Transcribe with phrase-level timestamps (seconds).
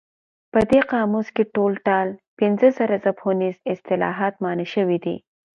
[0.51, 2.07] په دې قاموس کې ټول ټال
[2.39, 5.15] پنځه زره ژبپوهنیز اصطلاحات مانا شوي دي.